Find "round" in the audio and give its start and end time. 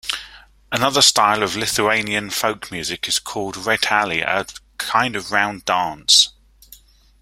5.31-5.63